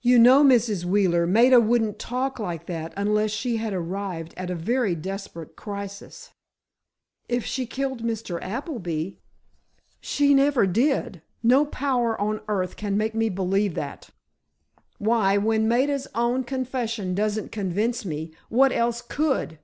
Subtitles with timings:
[0.00, 0.84] You know, Mrs.
[0.84, 6.30] Wheeler, Maida wouldn't talk like that unless she had arrived at a very desperate crisis——"
[7.28, 8.40] "If she killed Mr.
[8.40, 9.18] Appleby——"
[10.00, 11.20] "She never did!
[11.42, 14.10] No power on earth can make me believe that!
[14.98, 19.58] Why, when Maida's own confession doesn't convince me, what else could?